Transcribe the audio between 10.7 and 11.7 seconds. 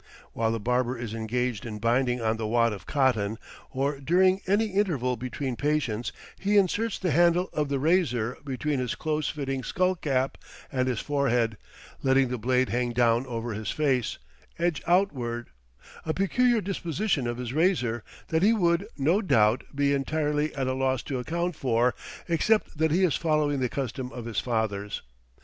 and his forehead,